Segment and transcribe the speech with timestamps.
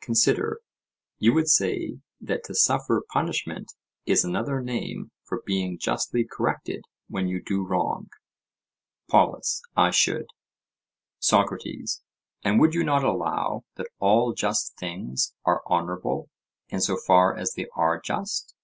[0.00, 3.72] Consider:—You would say that to suffer punishment
[4.04, 8.08] is another name for being justly corrected when you do wrong?
[9.08, 10.26] POLUS: I should.
[11.20, 12.02] SOCRATES:
[12.42, 16.30] And would you not allow that all just things are honourable
[16.68, 18.56] in so far as they are just?